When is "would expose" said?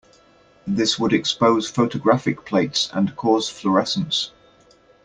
0.97-1.69